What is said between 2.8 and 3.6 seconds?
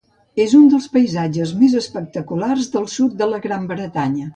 sud de la